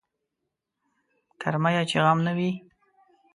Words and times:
کرميه 1.41 1.83
چې 1.89 1.97
غم 2.03 2.19
نه 2.27 2.31
وي. 2.37 2.51